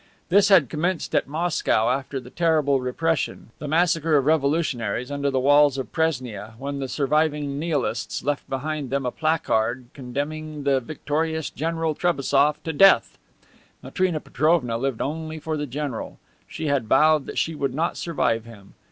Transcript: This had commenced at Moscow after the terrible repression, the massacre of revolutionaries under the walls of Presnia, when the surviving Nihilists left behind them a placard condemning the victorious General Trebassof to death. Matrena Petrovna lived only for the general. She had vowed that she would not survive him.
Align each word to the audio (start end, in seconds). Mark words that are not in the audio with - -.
This 0.29 0.49
had 0.49 0.67
commenced 0.67 1.13
at 1.13 1.27
Moscow 1.27 1.91
after 1.91 2.19
the 2.19 2.31
terrible 2.31 2.81
repression, 2.81 3.51
the 3.59 3.67
massacre 3.67 4.17
of 4.17 4.25
revolutionaries 4.25 5.11
under 5.11 5.29
the 5.29 5.39
walls 5.39 5.77
of 5.77 5.91
Presnia, 5.91 6.55
when 6.57 6.79
the 6.79 6.87
surviving 6.87 7.59
Nihilists 7.59 8.23
left 8.23 8.49
behind 8.49 8.89
them 8.89 9.05
a 9.05 9.11
placard 9.11 9.89
condemning 9.93 10.63
the 10.63 10.79
victorious 10.79 11.51
General 11.51 11.93
Trebassof 11.93 12.63
to 12.63 12.73
death. 12.73 13.19
Matrena 13.83 14.19
Petrovna 14.19 14.75
lived 14.75 15.01
only 15.03 15.37
for 15.37 15.55
the 15.55 15.67
general. 15.67 16.17
She 16.47 16.65
had 16.65 16.87
vowed 16.87 17.27
that 17.27 17.37
she 17.37 17.53
would 17.53 17.75
not 17.75 17.95
survive 17.95 18.43
him. 18.43 18.73